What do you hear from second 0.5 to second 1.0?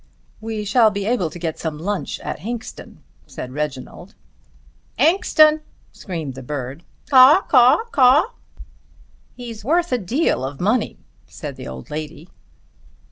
shall